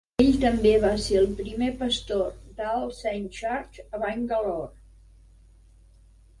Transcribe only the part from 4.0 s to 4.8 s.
Bangalore.